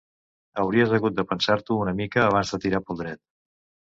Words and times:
Hauries 0.61 0.93
hagut 0.97 1.15
de 1.19 1.25
pensar-t'ho 1.33 1.77
una 1.83 1.95
mica, 2.01 2.23
abans 2.29 2.53
de 2.55 2.61
tirar 2.65 2.83
pel 2.87 3.01
dret. 3.05 3.21